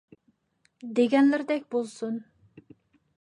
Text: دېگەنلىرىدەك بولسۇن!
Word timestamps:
دېگەنلىرىدەك 0.99 1.69
بولسۇن! 1.75 2.17